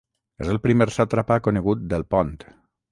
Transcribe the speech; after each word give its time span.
És 0.45 0.49
el 0.53 0.59
primer 0.63 0.87
sàtrapa 0.95 1.39
conegut 1.49 1.87
del 1.95 2.09
Pont. 2.17 2.37